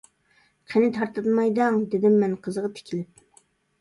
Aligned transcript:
—قېنى 0.71 0.87
تارتىنماي 0.95 1.53
دەڭ،— 1.59 1.77
دېدىم 1.93 2.17
مەن 2.25 2.35
قىزغا 2.49 2.73
تىكىلىپ. 2.81 3.27